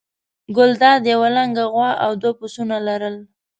ګلداد 0.55 1.01
یوه 1.13 1.29
لنګه 1.35 1.65
غوا 1.71 1.89
او 2.03 2.11
دوه 2.21 2.33
پسونه 2.39 2.77
لرل. 2.87 3.15